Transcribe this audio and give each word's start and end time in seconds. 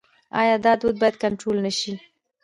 آیا 0.39 0.55
دا 0.65 0.73
دود 0.81 0.95
باید 1.01 1.19
کنټرول 1.23 1.57
نشي؟ 1.65 1.93